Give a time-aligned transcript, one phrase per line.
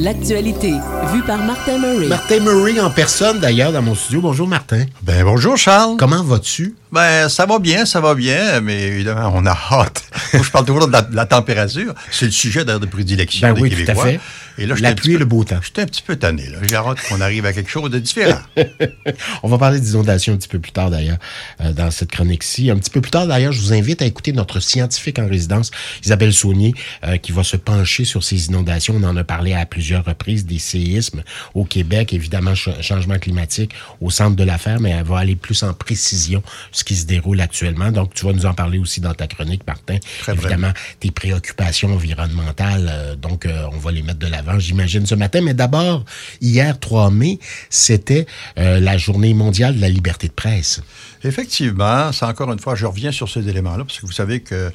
[0.00, 0.74] L'actualité,
[1.12, 2.06] vue par Martin Murray.
[2.06, 4.20] Martin Murray en personne d'ailleurs dans mon studio.
[4.20, 4.84] Bonjour Martin.
[5.02, 5.96] Ben bonjour Charles.
[5.98, 6.76] Comment vas-tu?
[6.92, 10.04] Ben ça va bien, ça va bien, mais évidemment on a hâte.
[10.34, 11.94] Moi, je parle toujours de la, température.
[12.12, 13.94] C'est le sujet d'ailleurs de prédilection ben des oui, Québécois.
[13.94, 14.20] Tout à fait.
[14.58, 15.60] Et là, la pluie et le beau temps.
[15.62, 16.44] J'étais un petit peu tanné.
[16.68, 18.40] J'ai hâte qu'on arrive à quelque chose de différent.
[19.44, 21.18] on va parler d'inondation un petit peu plus tard d'ailleurs
[21.60, 22.68] euh, dans cette chronique-ci.
[22.68, 25.70] Un petit peu plus tard d'ailleurs, je vous invite à écouter notre scientifique en résidence,
[26.04, 26.74] Isabelle Saunier,
[27.04, 28.94] euh, qui va se pencher sur ces inondations.
[28.96, 31.22] On en a parlé à plusieurs reprises des séismes
[31.54, 35.72] au Québec, évidemment changement climatique au centre de l'affaire, mais elle va aller plus en
[35.72, 37.92] précision ce qui se déroule actuellement.
[37.92, 39.98] Donc tu vas nous en parler aussi dans ta chronique, Martin.
[40.20, 45.14] Très évidemment, tes préoccupations environnementales, euh, donc on va les mettre de l'avant j'imagine, ce
[45.14, 45.40] matin.
[45.42, 46.04] Mais d'abord,
[46.40, 47.38] hier, 3 mai,
[47.70, 48.26] c'était
[48.58, 50.80] euh, la journée mondiale de la liberté de presse.
[51.24, 54.70] Effectivement, c'est encore une fois, je reviens sur ces éléments-là, parce que vous savez que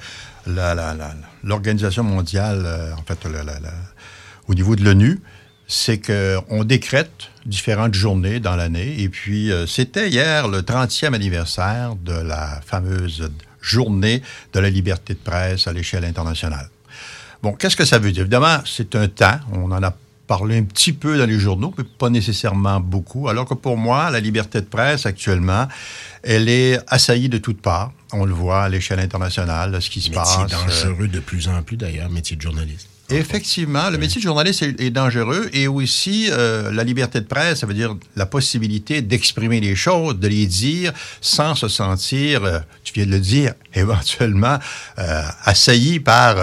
[1.44, 3.20] l'Organisation mondiale, euh, en fait,
[4.48, 5.20] au niveau de l'ONU,
[5.68, 9.02] c'est qu'on décrète différentes journées dans l'année.
[9.02, 13.30] Et puis, euh, c'était hier le 30e anniversaire de la fameuse
[13.62, 14.22] journée
[14.52, 16.70] de la liberté de presse à l'échelle internationale.
[17.44, 18.22] Bon, qu'est-ce que ça veut dire?
[18.22, 19.38] Évidemment, c'est un temps.
[19.52, 19.94] On en a
[20.28, 23.28] parlé un petit peu dans les journaux, mais pas nécessairement beaucoup.
[23.28, 25.68] Alors que pour moi, la liberté de presse actuellement,
[26.24, 27.92] elle est assaillie de toutes parts.
[28.14, 30.38] On le voit à l'échelle internationale, ce qui se passe.
[30.40, 32.88] C'est dangereux de plus en plus d'ailleurs, métier de journaliste.
[33.10, 37.68] Effectivement, le métier de journaliste est, dangereux et aussi euh, la liberté de presse, ça
[37.68, 42.94] veut dire la possibilité d'exprimer les choses, de les dire sans se sentir, euh, tu
[42.94, 44.58] viens de le dire, éventuellement
[45.00, 46.38] euh, assailli par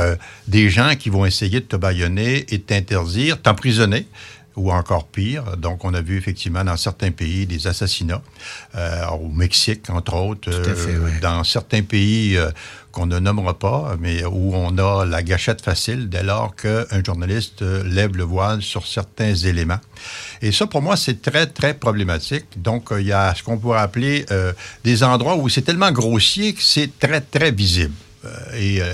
[0.49, 4.07] des gens qui vont essayer de te baïonner et t'interdire, t'emprisonner
[4.55, 5.57] ou encore pire.
[5.57, 8.21] Donc, on a vu effectivement dans certains pays des assassinats,
[9.13, 10.51] au Mexique, entre autres,
[11.23, 12.37] dans certains pays
[12.93, 17.63] qu'on ne nommera pas, mais où on a la gâchette facile dès lors qu'un journaliste
[17.63, 19.81] lève le voile sur certains éléments.
[20.43, 22.47] Et ça, pour moi, c'est très, très problématique.
[22.57, 24.53] Donc, il y a ce qu'on pourrait appeler euh,
[24.85, 27.95] des endroits où c'est tellement grossier que c'est très, très visible.
[28.25, 28.93] Euh, et euh,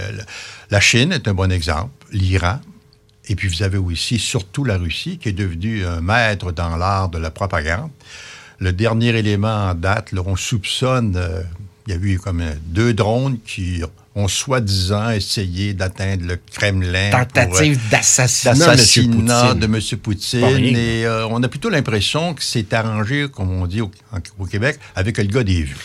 [0.70, 2.60] la Chine est un bon exemple, l'Iran,
[3.28, 7.08] et puis vous avez aussi surtout la Russie qui est devenue un maître dans l'art
[7.08, 7.90] de la propagande.
[8.58, 11.20] Le dernier élément en date, là, on soupçonne
[11.86, 13.82] il y a eu comme deux drones qui
[14.16, 17.10] ont soi-disant essayé d'atteindre le Kremlin.
[17.10, 19.80] Tentative euh, d'assassinat de M.
[20.02, 20.76] Poutine.
[20.76, 23.90] Et euh, on a plutôt l'impression que c'est arrangé, comme on dit au,
[24.38, 25.76] au, Québec, avec le gars des vues.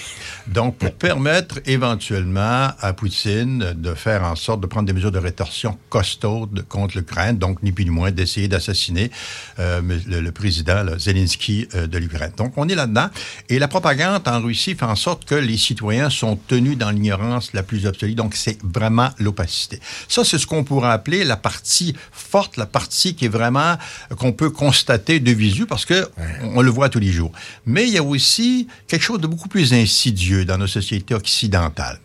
[0.48, 5.20] Donc, pour permettre éventuellement à Poutine de faire en sorte de prendre des mesures de
[5.20, 9.12] rétorsion costaudes contre l'Ukraine, donc ni plus ni moins d'essayer d'assassiner
[9.60, 12.32] euh, le, président Zelensky euh, de l'Ukraine.
[12.38, 13.10] Donc, on est là-dedans.
[13.50, 17.54] Et la propagande en Russie fait en sorte que les citoyens sont tenus dans l'ignorance
[17.54, 18.16] la plus absolue.
[18.16, 19.80] Donc, c'est vraiment l'opacité.
[20.08, 23.78] Ça, c'est ce qu'on pourrait appeler la partie forte, la partie qui est vraiment,
[24.18, 26.10] qu'on peut constater de visu parce que
[26.42, 27.32] on le voit tous les jours.
[27.66, 32.00] Mais il y a aussi quelque chose de beaucoup plus insidieux dans nos sociétés occidentales.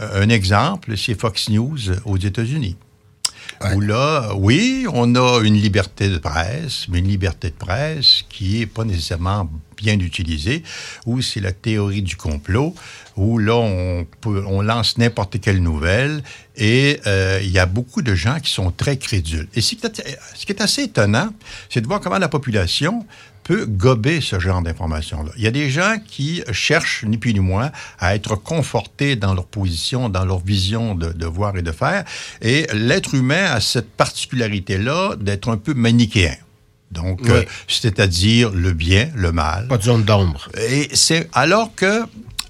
[0.00, 2.76] Euh, un exemple, c'est Fox News aux États-Unis.
[3.74, 8.60] Où là, oui, on a une liberté de presse, mais une liberté de presse qui
[8.60, 10.62] est pas nécessairement bien utilisée,
[11.06, 12.74] où c'est la théorie du complot,
[13.16, 16.22] où là, on, on lance n'importe quelle nouvelle
[16.56, 19.48] et euh, il y a beaucoup de gens qui sont très crédules.
[19.54, 21.30] Et ce qui est assez étonnant,
[21.68, 23.06] c'est de voir comment la population
[23.44, 25.30] peut gober ce genre d'informations-là.
[25.36, 29.34] Il y a des gens qui cherchent, ni plus ni moins, à être confortés dans
[29.34, 32.04] leur position, dans leur vision de, de voir et de faire.
[32.42, 36.36] Et l'être humain a cette particularité-là d'être un peu manichéen.
[36.90, 39.66] Donc, euh, c'est-à-dire le bien, le mal.
[39.68, 40.48] Pas de zone d'ombre.
[40.70, 42.04] Et c'est alors que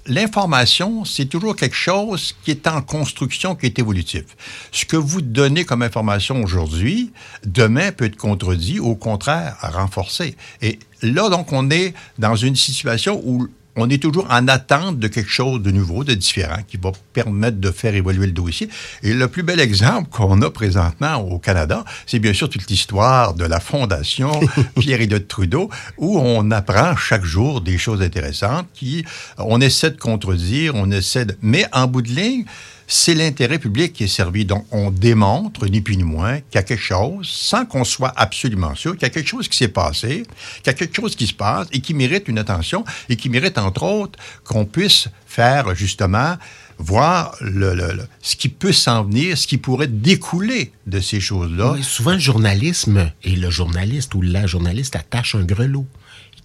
[0.07, 4.23] l'information, c'est toujours quelque chose qui est en construction, qui est évolutif.
[4.71, 7.11] Ce que vous donnez comme information aujourd'hui,
[7.45, 10.35] demain peut être contredit, au contraire, renforcé.
[10.61, 15.07] Et là, donc, on est dans une situation où on est toujours en attente de
[15.07, 18.69] quelque chose de nouveau, de différent, qui va permettre de faire évoluer le dossier.
[19.03, 23.33] Et le plus bel exemple qu'on a présentement au Canada, c'est bien sûr toute l'histoire
[23.33, 24.31] de la Fondation
[24.79, 29.05] Pierre-Éliott Trudeau, où on apprend chaque jour des choses intéressantes qui,
[29.37, 31.35] on essaie de contredire, on essaie de...
[31.41, 32.45] Mais en bout de ligne,
[32.87, 34.45] c'est l'intérêt public qui est servi.
[34.45, 38.13] Donc, on démontre, ni plus ni moins, qu'il y a quelque chose, sans qu'on soit
[38.15, 40.25] absolument sûr, qu'il y a quelque chose qui s'est passé,
[40.57, 43.29] qu'il y a quelque chose qui se passe et qui mérite une attention et qui
[43.29, 46.37] mérite, entre autres, qu'on puisse faire, justement,
[46.77, 51.77] voir le, ce qui peut s'en venir, ce qui pourrait découler de ces choses-là.
[51.81, 55.87] souvent, le journalisme et le journaliste ou la journaliste attache un grelot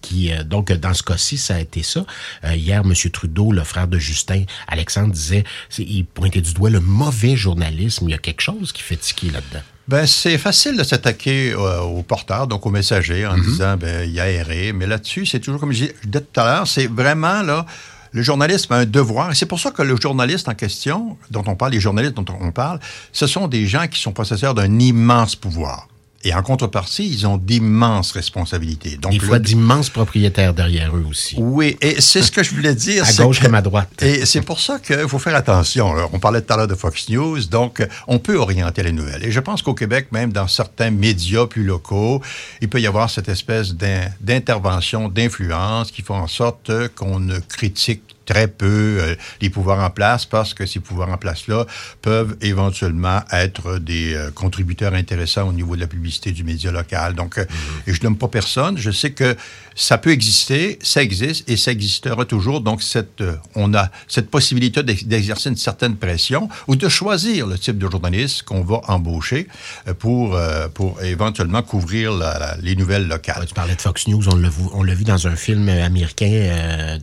[0.01, 2.05] qui donc dans ce cas-ci, ça a été ça.
[2.53, 2.93] hier, M.
[3.11, 5.43] Trudeau, le frère de Justin, Alexandre disait,
[5.77, 8.05] il pointait du doigt le mauvais journalisme.
[8.07, 9.63] Il y a quelque chose qui fait tiquer là-dedans.
[9.87, 13.45] Ben, c'est facile de s'attaquer aux porteurs, donc aux messagers, en mm-hmm.
[13.45, 14.73] disant ben, il y a erré.
[14.73, 17.65] Mais là-dessus, c'est toujours comme je disais tout à l'heure, c'est vraiment là
[18.11, 19.31] le journalisme a un devoir.
[19.31, 22.25] Et c'est pour ça que le journaliste en question, dont on parle, les journalistes dont
[22.39, 22.79] on parle,
[23.11, 25.87] ce sont des gens qui sont possesseurs d'un immense pouvoir.
[26.23, 28.97] Et en contrepartie, ils ont d'immenses responsabilités.
[28.97, 31.35] Donc, Des fois, d'immenses propriétaires derrière eux aussi.
[31.39, 33.03] Oui, et c'est ce que je voulais dire.
[33.07, 33.89] à gauche comme à droite.
[34.01, 35.93] Et c'est pour ça qu'il faut faire attention.
[36.13, 39.25] on parlait tout à l'heure de Fox News, donc on peut orienter les nouvelles.
[39.25, 42.21] Et je pense qu'au Québec, même dans certains médias plus locaux,
[42.61, 48.10] il peut y avoir cette espèce d'intervention, d'influence qui font en sorte qu'on ne critique
[48.25, 51.65] très peu euh, les pouvoirs en place parce que ces pouvoirs en place-là
[52.01, 57.15] peuvent éventuellement être des euh, contributeurs intéressants au niveau de la publicité du média local.
[57.15, 57.89] Donc, euh, mm-hmm.
[57.89, 58.77] et je n'aime pas personne.
[58.77, 59.35] Je sais que
[59.75, 62.61] ça peut exister, ça existe et ça existera toujours.
[62.61, 63.23] Donc, cette,
[63.55, 68.43] on a cette possibilité d'exercer une certaine pression ou de choisir le type de journaliste
[68.43, 69.47] qu'on va embaucher
[69.99, 70.37] pour,
[70.73, 72.11] pour éventuellement couvrir
[72.61, 73.45] les nouvelles locales.
[73.47, 76.99] tu parlais de Fox News, on l'a vu, vu dans un film américain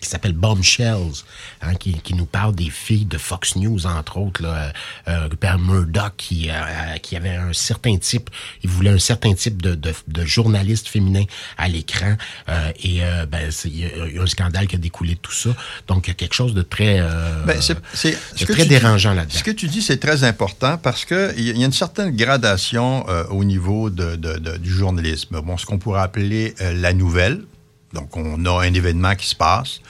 [0.00, 1.24] qui s'appelle Bombshells,
[1.62, 4.72] hein, qui, qui, nous parle des filles de Fox News, entre autres, là,
[5.08, 8.30] euh, Rupert Murdoch, qui, euh, qui avait un certain type,
[8.62, 11.24] il voulait un certain type de, de, de journaliste féminin
[11.58, 12.16] à l'écran,
[12.48, 13.78] euh, et euh, ben, il
[14.14, 15.50] y a un scandale qui a découlé de tout ça.
[15.86, 19.38] Donc, il y a quelque chose de très, euh, ben, c'est, très dérangeant là-dedans.
[19.38, 23.24] Ce que tu dis, c'est très important parce qu'il y a une certaine gradation euh,
[23.28, 25.40] au niveau de, de, du journalisme.
[25.40, 27.42] Bon, ce qu'on pourrait appeler la nouvelle,
[27.92, 29.80] donc, on a un événement qui se passe,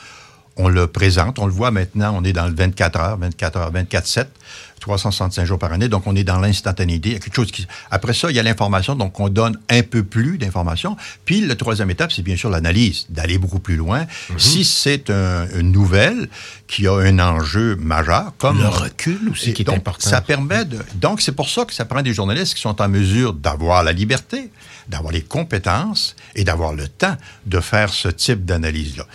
[0.57, 3.73] on le présente, on le voit maintenant, on est dans le 24 heures, 24 heures,
[3.73, 4.27] 24-7,
[4.81, 7.11] 365 jours par année, donc on est dans l'instantanéité.
[7.11, 7.67] Il y a quelque chose qui...
[7.91, 10.97] Après ça, il y a l'information, donc on donne un peu plus d'informations.
[11.25, 14.07] Puis, la troisième étape, c'est bien sûr l'analyse, d'aller beaucoup plus loin.
[14.31, 14.39] Mhm.
[14.39, 16.29] Si c'est une nouvelle
[16.67, 18.59] qui a un enjeu majeur, comme...
[18.59, 20.09] Le recul aussi qui est important.
[20.09, 20.79] Ça permet de...
[20.95, 23.93] Donc, c'est pour ça que ça prend des journalistes qui sont en mesure d'avoir la
[23.93, 24.51] liberté,
[24.89, 27.17] d'avoir les compétences et d'avoir le temps
[27.47, 29.07] de faire ce type d'analyse-là.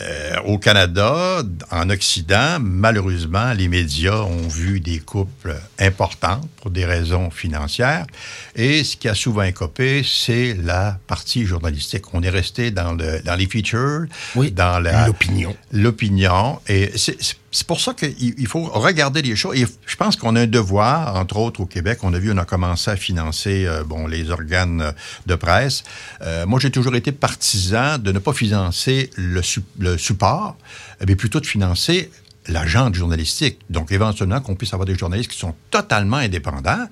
[0.00, 6.84] Euh, au Canada, en Occident, malheureusement, les médias ont vu des couples importantes pour des
[6.84, 8.06] raisons financières.
[8.54, 12.14] Et ce qui a souvent écopé, c'est la partie journalistique.
[12.14, 15.56] On est resté dans, le, dans les features, oui, dans l'opinion.
[15.72, 16.60] L'opinion.
[16.68, 17.18] Et c'est
[17.52, 19.56] c'est pour ça qu'il faut regarder les choses.
[19.58, 21.98] Et je pense qu'on a un devoir, entre autres au Québec.
[22.02, 24.92] On a vu, on a commencé à financer euh, bon les organes
[25.26, 25.82] de presse.
[26.22, 29.40] Euh, moi, j'ai toujours été partisan de ne pas financer le,
[29.80, 30.56] le support,
[31.04, 32.10] mais plutôt de financer
[32.48, 33.58] l'agent journalistique.
[33.70, 36.86] Donc, éventuellement, qu'on puisse avoir des journalistes qui sont totalement indépendants,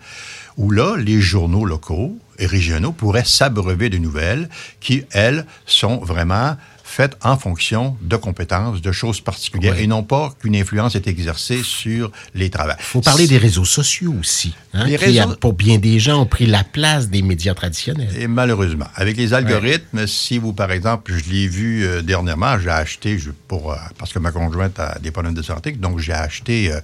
[0.56, 4.48] où là, les journaux locaux et régionaux pourraient s'abreuver de nouvelles
[4.80, 6.56] qui, elles, sont vraiment
[6.88, 11.62] faites en fonction de compétences, de choses particulières, et non pas qu'une influence est exercée
[11.62, 12.72] sur les travaux.
[12.78, 16.26] Il faut parler des réseaux sociaux aussi, hein, les qui, pour bien des gens, ont
[16.26, 18.08] pris la place des médias traditionnels.
[18.18, 22.70] Et malheureusement, avec les algorithmes, si vous, par exemple, je l'ai vu euh, dernièrement, j'ai
[22.70, 26.72] acheté, pour, euh, parce que ma conjointe a des problèmes de santé, donc j'ai acheté
[26.72, 26.80] euh,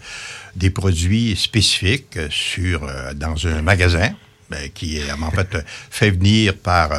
[0.55, 2.87] des produits spécifiques sur,
[3.17, 4.11] dans un magasin
[4.51, 5.57] ben, qui est en fait
[5.91, 6.91] fait venir par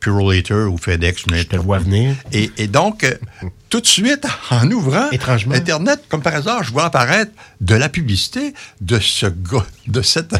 [0.00, 1.24] Purolator ou FedEx.
[1.32, 2.14] Je te vois venir.
[2.32, 3.14] Et, et donc, euh,
[3.70, 5.08] tout de suite, en ouvrant
[5.52, 7.30] Internet, comme par hasard, je vois apparaître
[7.60, 9.26] de la publicité de ce
[9.86, 10.34] de cette,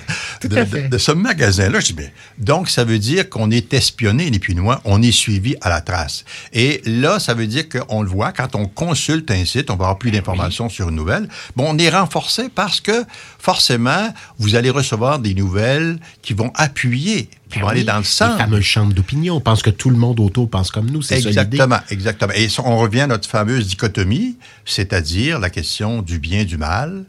[0.44, 1.80] de, ce magasin-là.
[1.80, 5.56] Je dis, mais, donc, ça veut dire qu'on est espionné, ni moins, on est suivi
[5.60, 6.24] à la trace.
[6.52, 9.84] Et là, ça veut dire qu'on le voit, quand on consulte un site, on va
[9.86, 11.28] avoir plus d'informations sur une nouvelle.
[11.56, 13.04] Bon, on est renforcé parce que,
[13.38, 18.04] forcément, vous allez recevoir des nouvelles qui vont appuyer qui ben vont aller dans le
[18.04, 18.32] sens.
[18.38, 19.36] Les fameuses chambres d'opinion.
[19.36, 21.02] On pense que tout le monde autour pense comme nous.
[21.02, 22.32] C'est Exactement, exactement.
[22.34, 27.04] Et on revient à notre fameuse dichotomie, c'est-à-dire la question du bien, du mal,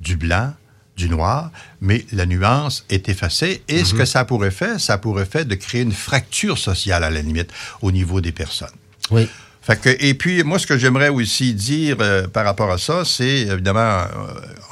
[0.00, 0.52] du blanc,
[0.96, 3.62] du noir, mais la nuance est effacée.
[3.68, 4.00] Et ce mhm.
[4.00, 7.50] que ça pourrait faire, ça pourrait faire de créer une fracture sociale à la limite
[7.82, 8.68] au niveau des personnes.
[9.10, 9.28] Oui.
[9.62, 13.04] Fait que, et puis, moi, ce que j'aimerais aussi dire euh, par rapport à ça,
[13.04, 14.04] c'est évidemment, euh,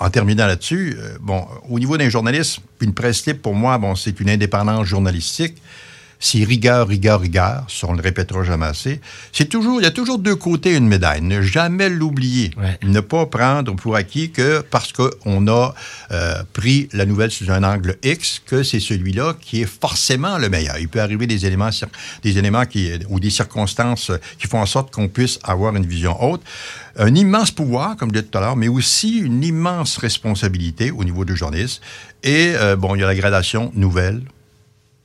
[0.00, 3.95] en terminant là-dessus, euh, bon, au niveau d'un journaliste, une presse libre, pour moi, bon,
[3.95, 5.61] c'est une indépendance journalistique
[6.20, 9.00] c'est rigueur, rigueur, rigueur, ça on le répétera jamais assez.
[9.32, 11.22] C'est toujours, il y a toujours deux côtés une médaille.
[11.22, 12.50] Ne jamais l'oublier.
[12.82, 15.75] Ne pas prendre pour acquis que parce qu'on a
[16.10, 20.48] euh, pris la nouvelle sous un angle X, que c'est celui-là qui est forcément le
[20.48, 20.78] meilleur.
[20.78, 21.70] Il peut arriver des éléments,
[22.22, 26.20] des éléments qui, ou des circonstances qui font en sorte qu'on puisse avoir une vision
[26.22, 26.42] haute.
[26.96, 31.04] Un immense pouvoir, comme je disais tout à l'heure, mais aussi une immense responsabilité au
[31.04, 31.80] niveau du journaliste.
[32.25, 34.22] Et, euh, bon, il y a la gradation nouvelle,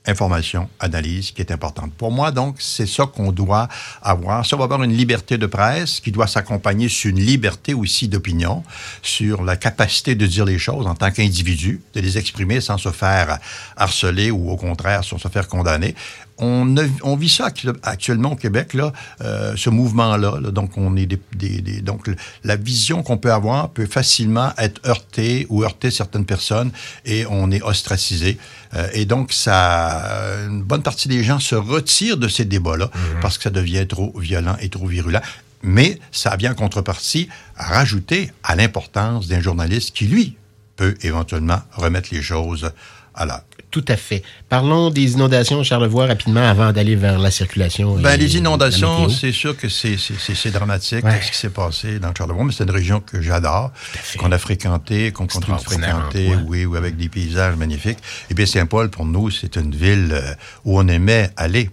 [0.06, 1.92] information, analyse qui est importante.
[1.94, 3.68] Pour moi, donc, c'est ça qu'on doit
[4.02, 4.44] avoir.
[4.44, 8.62] Ça va avoir une liberté de presse qui doit s'accompagner sur une liberté aussi d'opinion,
[9.02, 12.90] sur la capacité de dire les choses en tant qu'individu, de les exprimer sans se
[12.90, 13.38] faire
[13.76, 15.94] harceler ou au contraire sans se faire condamner
[16.38, 17.48] on, on, vit ça
[17.82, 20.40] actuellement au Québec, là, euh, ce mouvement-là.
[20.50, 22.10] donc, on est des, donc,
[22.42, 26.72] la vision qu'on peut avoir peut facilement être heurtée ou heurter certaines personnes
[27.04, 28.38] et on est ostracisé.
[28.74, 33.20] Euh, et donc, ça, une bonne partie des gens se retirent de ces débats-là mm-hmm.
[33.20, 35.22] parce que ça devient trop violent et trop virulent.
[35.62, 40.36] Mais ça vient en contrepartie rajouter à l'importance d'un journaliste qui, lui,
[40.76, 42.70] peut éventuellement remettre les choses
[43.14, 43.42] à l'heure.
[43.74, 44.22] Tout à fait.
[44.48, 47.96] Parlons des inondations, Charlevoix, rapidement, avant d'aller vers la circulation.
[47.96, 52.52] Ben, les inondations, c'est sûr que c'est dramatique ce qui s'est passé dans Charlevoix, mais
[52.52, 53.72] c'est une région que j'adore,
[54.16, 57.98] qu'on a fréquentée, qu'on continue de fréquenter, oui, oui, avec des paysages magnifiques.
[58.30, 61.68] Et bien, Saint-Paul, pour nous, c'est une ville euh, où on aimait aller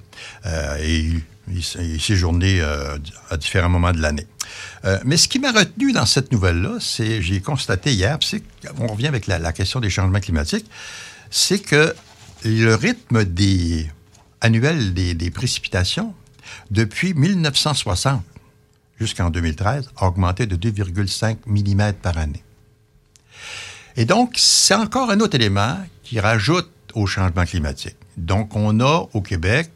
[0.48, 1.12] euh, et,
[2.00, 2.98] séjourner euh,
[3.29, 4.25] à différents moments de l'année.
[5.05, 8.41] mais ce qui m'a retenu dans cette nouvelle-là, c'est, j'ai constaté hier, c'est,
[8.79, 10.65] on revient avec la, la question des changements climatiques,
[11.31, 11.95] c'est que
[12.43, 13.25] le rythme
[14.41, 16.13] annuel des, précipitations,
[16.69, 18.21] depuis 1960
[19.00, 22.43] jusqu'en 2013, a augmenté de 2,5 mm par année.
[23.95, 27.97] Et donc, c'est encore un autre élément qui rajoute au changement climatique.
[28.17, 29.71] Donc, on a au Québec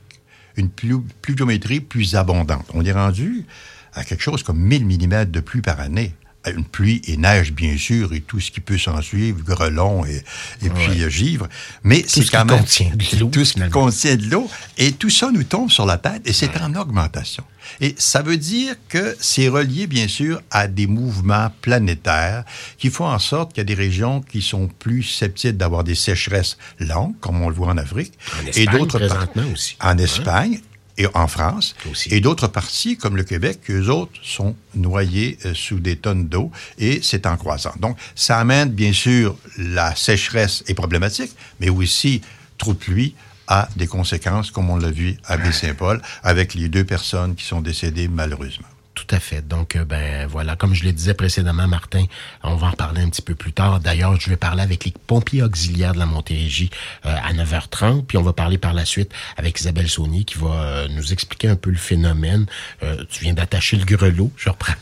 [0.57, 2.65] une pluviométrie plus abondante.
[2.74, 3.45] On est rendu
[3.93, 6.13] à quelque chose comme 1000 mm de pluie par année
[6.52, 10.24] une pluie et neige, bien sûr, et tout ce qui peut s'en suivre, grelon et,
[10.62, 11.48] et puis euh, givre.
[11.84, 12.60] Mais c'est quand même...
[12.60, 14.50] Contient de l'eau, tout ce qui contient de l'eau.
[14.78, 17.44] Et tout ça nous tombe sur la tête et c'est en augmentation.
[17.82, 22.44] Et ça veut dire que c'est relié, bien sûr, à des mouvements planétaires
[22.78, 25.96] qui font en sorte qu'il y a des régions qui sont plus susceptibles d'avoir des
[25.96, 28.14] sécheresses longues, comme on le voit en Afrique.
[28.42, 29.78] En Espagne, et d'autres présentement aussi.
[29.82, 30.60] En Espagne
[30.98, 31.75] et en France.
[32.10, 36.52] Et d'autres parties, comme le Québec, eux autres sont noyés euh, sous des tonnes d'eau
[36.78, 37.74] et c'est en croissant.
[37.80, 42.22] Donc, ça amène, bien sûr, la sécheresse est problématique, mais aussi
[42.58, 43.16] trop de pluie
[43.48, 47.62] a des conséquences, comme on l'a vu à Baie-Saint-Paul, avec les deux personnes qui sont
[47.62, 48.68] décédées malheureusement.
[48.96, 49.46] Tout à fait.
[49.46, 52.06] Donc, euh, ben voilà, comme je le disais précédemment, Martin,
[52.44, 53.82] on va en parler un petit peu plus tard.
[53.82, 56.70] D'ailleurs, je vais parler avec les pompiers auxiliaires de la Montérégie
[57.06, 60.48] euh, à 9h30, puis on va parler par la suite avec Isabelle Saunier qui va
[60.48, 62.46] euh, nous expliquer un peu le phénomène.
[63.10, 64.74] tu viens d'attacher le grelot, je reprends,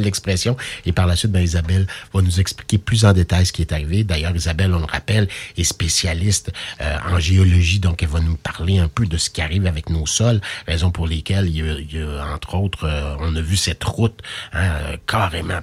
[0.00, 3.62] l'expression, et par la suite, ben, Isabelle va nous expliquer plus en détail ce qui
[3.62, 4.02] est arrivé.
[4.02, 8.88] D'ailleurs, Isabelle, on le rappelle, est spécialiste en géologie, donc elle va nous parler un
[8.88, 11.94] peu de ce qui arrive avec nos sols, raison pour lesquelles il y a, il
[11.94, 12.88] y a entre autres,
[13.20, 14.18] on a vu cette route
[14.52, 15.60] hein, carrément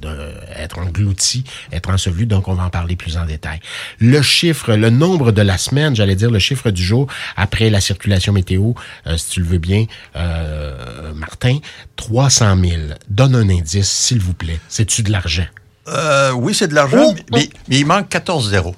[0.00, 3.60] de, être engloutie, être ensevelie, donc on va en parler plus en détail.
[3.98, 7.06] Le chiffre, le nombre de la semaine, j'allais dire le chiffre du jour
[7.36, 8.72] après la circulation météo,
[9.06, 11.58] euh, si tu le veux bien, euh, Martin,
[11.96, 12.82] 300 000.
[13.08, 14.60] Donne un indice, s'il vous plaît.
[14.68, 15.46] C'est-tu de l'argent?
[15.88, 17.58] Euh, oui, c'est de l'argent, oh, mais, oh.
[17.68, 18.76] mais, il manque 14 zéros.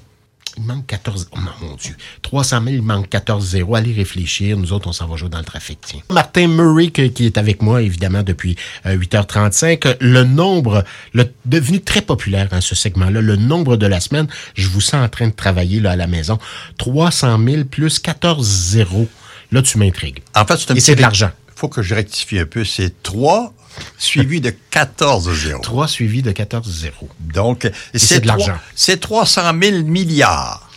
[0.56, 1.28] Il manque 14...
[1.32, 1.96] Oh mon Dieu.
[2.22, 3.74] 300 000, il manque 14 zéros.
[3.74, 4.56] Allez réfléchir.
[4.56, 5.80] Nous autres, on s'en va jouer dans le trafic.
[5.84, 6.00] Tiens.
[6.10, 9.86] Martin Murray, qui est avec moi, évidemment, depuis 8h35.
[9.86, 14.28] Euh, le nombre, le, devenu très populaire, hein, ce segment-là, le nombre de la semaine,
[14.54, 16.38] je vous sens en train de travailler là à la maison.
[16.78, 19.08] 300 000 plus 14 zéros.
[19.50, 20.22] Là, tu m'intrigues.
[20.34, 21.30] En fait, Et c'est de l'argent.
[21.56, 22.64] Il faut que je rectifie un peu.
[22.64, 23.54] C'est 3
[23.98, 25.62] suivi de 14 zéros.
[25.62, 27.08] 3 suivis de 14 zéros.
[27.20, 28.58] Donc, c'est de l'argent.
[28.74, 30.68] C'est 300 000 milliards.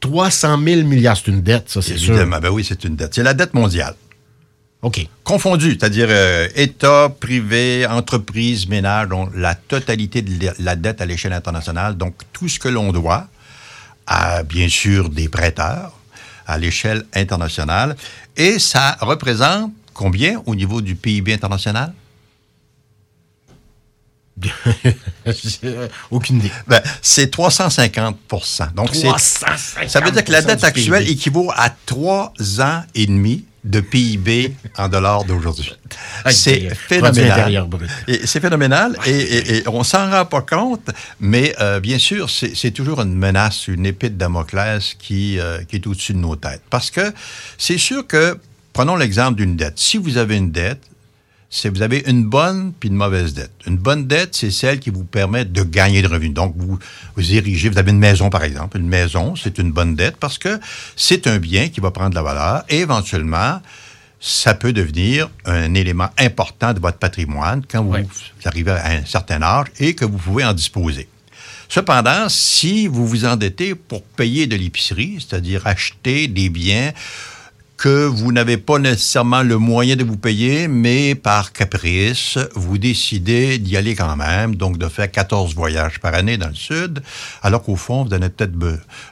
[0.00, 2.14] 300 000 milliards, c'est une dette, ça, c'est sûr.
[2.26, 3.14] Ben oui, c'est une dette.
[3.14, 3.94] C'est la dette mondiale.
[4.82, 5.06] OK.
[5.24, 11.34] Confondu, c'est-à-dire euh, État, privé, entreprise, ménage, donc la totalité de la dette à l'échelle
[11.34, 13.28] internationale, donc tout ce que l'on doit
[14.06, 15.92] à, bien sûr, des prêteurs
[16.46, 17.94] à l'échelle internationale.
[18.36, 21.92] Et ça représente combien au niveau du PIB international?
[26.10, 26.52] Aucune idée.
[26.66, 32.82] Ben, c'est 350% Donc, ça veut dire que la dette actuelle équivaut à trois ans
[32.94, 35.74] et demi de PIB en dollars d'aujourd'hui.
[36.30, 37.68] C'est phénoménal.
[38.24, 43.14] C'est phénoménal et, on s'en rend pas compte, mais euh, bien sûr, c'est toujours une
[43.14, 46.62] menace, une épée de Damoclès qui, euh, qui est au-dessus de nos têtes.
[46.70, 47.12] Parce que
[47.58, 48.38] c'est sûr que,
[48.72, 49.78] prenons l'exemple d'une dette.
[49.78, 50.82] Si vous avez une dette,
[51.52, 53.50] c'est vous avez une bonne puis une mauvaise dette.
[53.66, 56.32] Une bonne dette, c'est celle qui vous permet de gagner de revenus.
[56.32, 56.78] Donc, vous,
[57.16, 58.78] vous érigez, vous avez une maison, par exemple.
[58.78, 60.60] Une maison, c'est une bonne dette parce que
[60.94, 63.60] c'est un bien qui va prendre de la valeur et éventuellement,
[64.20, 67.96] ça peut devenir un élément important de votre patrimoine quand vous,
[68.44, 71.08] arrivez à un certain âge et que vous pouvez en disposer.
[71.68, 76.92] Cependant, si vous vous endettez pour payer de l'épicerie, c'est-à-dire acheter des biens
[77.80, 83.56] que vous n'avez pas nécessairement le moyen de vous payer, mais par caprice, vous décidez
[83.56, 87.02] d'y aller quand même, donc de faire 14 voyages par année dans le sud,
[87.42, 88.52] alors qu'au fond, vous avez peut-être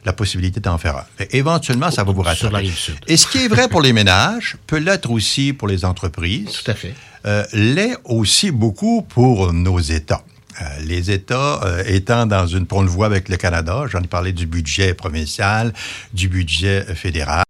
[0.04, 1.04] la possibilité d'en faire un.
[1.30, 2.70] éventuellement, ça va vous rattraper.
[3.06, 6.60] Et ce qui est vrai pour les ménages peut l'être aussi pour les entreprises.
[6.62, 6.94] Tout à fait.
[7.24, 10.22] Euh, l'est aussi beaucoup pour nos États.
[10.60, 12.66] Euh, les États euh, étant dans une...
[12.70, 15.72] On le voit avec le Canada, j'en ai parlé du budget provincial,
[16.12, 17.47] du budget fédéral.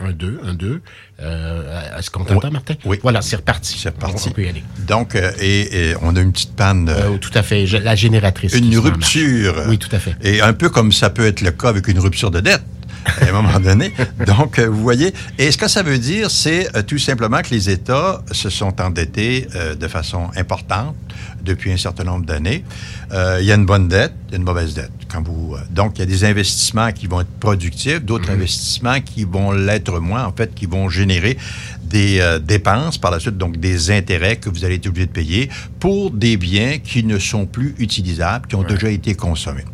[0.00, 0.80] Un, deux, un, deux.
[1.20, 2.74] Euh, Est-ce qu'on t'entend, Martin?
[2.84, 2.98] Oui.
[3.02, 3.78] Voilà, c'est reparti.
[3.78, 4.28] C'est reparti.
[4.28, 4.64] On, peut y aller.
[4.86, 6.88] Donc, euh, et, on a une petite panne.
[6.88, 7.64] Euh, tout à fait.
[7.66, 8.54] la génératrice.
[8.54, 9.54] Une rupture.
[9.68, 10.16] Oui, tout à fait.
[10.22, 12.62] Et un peu comme ça peut être le cas avec une rupture de dette
[13.04, 13.92] à un moment donné.
[14.26, 17.50] Donc, euh, vous voyez, et ce que ça veut dire, c'est euh, tout simplement que
[17.50, 20.96] les États se sont endettés euh, de façon importante
[21.44, 22.64] depuis un certain nombre d'années.
[23.12, 24.90] il y a une bonne dette, il y a une mauvaise dette.
[25.10, 28.36] Quand vous, donc, il y a des investissements qui vont être productifs, d'autres mhm.
[28.36, 31.36] investissements qui vont l'être moins, en fait, qui vont générer
[31.84, 35.50] des dépenses par la suite, donc des intérêts que vous allez être obligé de payer
[35.78, 39.64] pour des biens qui ne sont plus utilisables, qui ont déjà été consommés.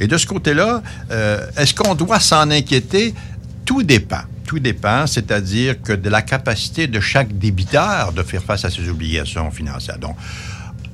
[0.00, 3.14] Et de ce côté-là, euh, est-ce qu'on doit s'en inquiéter?
[3.64, 4.22] Tout dépend.
[4.46, 8.88] Tout dépend, c'est-à-dire que de la capacité de chaque débiteur de faire face à ses
[8.88, 9.98] obligations financières.
[9.98, 10.16] Donc,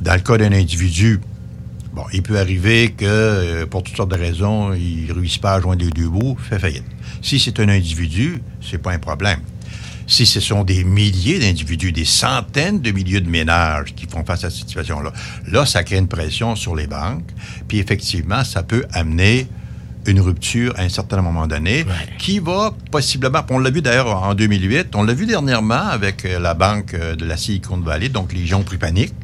[0.01, 1.21] dans le cas d'un individu,
[1.93, 5.55] bon, il peut arriver que, euh, pour toutes sortes de raisons, il ne réussit pas
[5.55, 6.85] à joindre les deux bouts, fait faillite.
[7.23, 9.41] Si c'est un individu, c'est pas un problème.
[10.07, 14.45] Si ce sont des milliers d'individus, des centaines de milliers de ménages qui font face
[14.45, 15.13] à cette situation-là,
[15.49, 17.29] là, ça crée une pression sur les banques.
[17.67, 19.49] Puis effectivement, ça peut amener
[20.07, 21.85] une rupture à un certain moment donné
[22.19, 26.39] qui va possiblement, on l'a vu d'ailleurs en 2008, on l'a vu dernièrement avec euh,
[26.39, 29.15] la banque euh, de la Silicon Valley, donc les gens ont pris panique,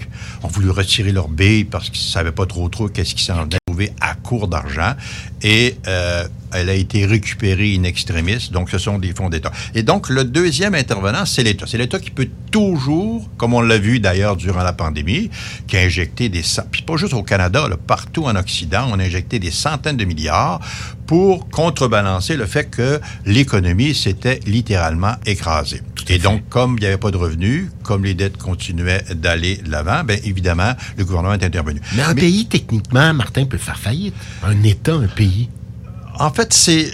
[0.44, 3.46] ont voulu retirer leur billes parce qu'ils ne savaient pas trop trop qu'est-ce qui s'en
[3.66, 4.94] trouver à court d'argent
[5.42, 8.48] et euh, elle a été récupérée in extremis.
[8.52, 9.50] Donc, ce sont des fonds d'État.
[9.74, 11.66] Et donc, le deuxième intervenant, c'est l'État.
[11.66, 15.30] C'est l'État qui peut toujours, comme on l'a vu d'ailleurs durant la pandémie,
[15.66, 16.42] qui a injecté des...
[16.70, 20.60] Puis pas juste au Canada, partout en Occident, on a injecté des centaines de milliards
[21.06, 25.82] pour contrebalancer le fait que l'économie s'était littéralement écrasée.
[26.08, 29.70] Et donc, comme il n'y avait pas de revenus, comme les dettes continuaient d'aller de
[29.70, 31.81] l'avant, bien évidemment, le gouvernement est intervenu.
[31.96, 34.14] Mais un pays, techniquement, Martin, peut faire faillite.
[34.42, 35.48] Un État, un pays.
[36.18, 36.92] En fait, c'est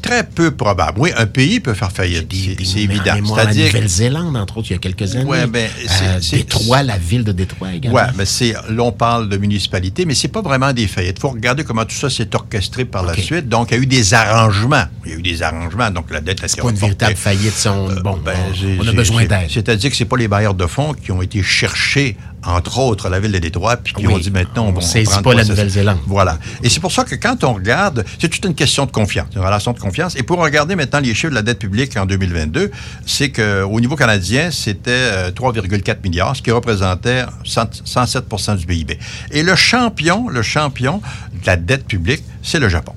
[0.00, 1.00] très peu probable.
[1.00, 2.32] Oui, un pays peut faire faillite,
[2.64, 3.14] c'est évident.
[3.24, 5.24] C'est-à-dire la Nouvelle-Zélande, entre autres, il y a quelques années.
[5.24, 5.68] Ouais, ben,
[6.02, 7.98] euh, Détroit, la ville de Détroit également.
[7.98, 11.16] Oui, mais c'est, là, on parle de municipalité, mais c'est pas vraiment des faillites.
[11.18, 13.48] Il faut regarder comment tout ça s'est orchestré par la suite.
[13.48, 14.84] Donc, il y a eu des arrangements.
[15.04, 15.90] Il y a eu des arrangements.
[15.90, 17.54] Donc, la dette a été pas une véritable faillite.
[17.54, 17.90] Son...
[17.90, 18.36] Euh, bon, ben,
[18.80, 19.48] on, a besoin d'aide.
[19.48, 23.20] C'est-à-dire que c'est pas les bailleurs de fonds qui ont été cherchés entre autres la
[23.20, 25.98] ville de Détroit, puis qui ont dit maintenant on, va saisit pas la Nouvelle-Zélande.
[26.06, 26.38] Voilà.
[26.62, 29.42] Et c'est pour ça que quand on regarde, c'est toute une question de confiance, une
[29.42, 29.87] relation de confiance.
[30.16, 32.70] Et pour regarder maintenant les chiffres de la dette publique en 2022,
[33.06, 38.98] c'est qu'au niveau canadien, c'était 3,4 euh, milliards, ce qui représentait 107% du PIB.
[39.30, 41.00] Et le champion, le champion
[41.32, 42.94] de la dette publique, c'est le Japon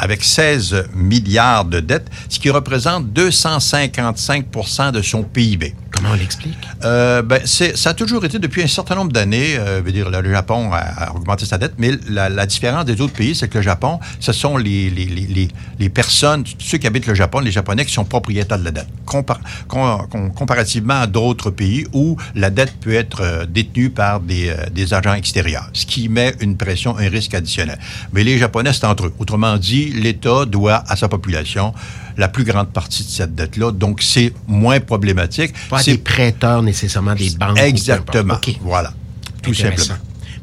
[0.00, 5.74] avec 16 milliards de dettes, ce qui représente 255% de son PIB.
[5.92, 6.56] Comment on l'explique?
[6.84, 9.56] Euh, ben, ça a toujours été depuis un certain nombre d'années.
[9.58, 13.48] Euh, dire, le Japon a, augmenté sa dette, mais la, différence des autres pays, c'est
[13.48, 17.40] que le Japon, ce sont les, les, les, les, personnes, ceux qui habitent le Japon,
[17.40, 22.72] les Japonais qui sont propriétaires de la dette, comparativement à d'autres pays où la dette
[22.80, 26.96] peut être euh, détenue par des, euh, des agents extérieurs, ce qui met une pression,
[26.96, 27.78] un risque additionnel.
[28.12, 29.14] Mais les Japonais, c'est entre eux.
[29.18, 31.72] Autrement dit, l'État doit à sa population
[32.16, 33.72] la plus grande partie de cette dette-là.
[33.72, 35.54] Donc, c'est moins problématique.
[35.68, 37.58] Pas des prêteurs nécessairement des banques.
[37.58, 38.38] Exactement.
[38.62, 38.92] Voilà.
[39.42, 39.94] Tout simplement.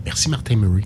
[0.05, 0.83] Merci, Martin Murray.